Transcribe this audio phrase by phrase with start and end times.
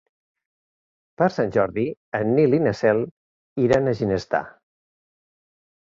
[1.23, 1.85] Per Sant Jordi
[2.21, 3.05] en Nil i na Cel
[3.69, 4.45] iran a Ginestar.